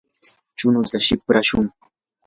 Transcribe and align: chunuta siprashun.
chunuta 0.57 0.97
siprashun. 1.05 1.65